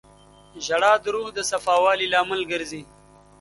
•ژړا 0.65 0.93
د 1.03 1.05
روح 1.13 1.27
د 1.37 1.39
صفا 1.51 1.75
والي 1.83 2.07
لامل 2.13 2.41
ګرځي. 2.51 2.81